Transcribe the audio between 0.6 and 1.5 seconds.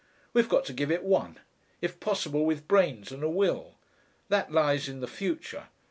to give it one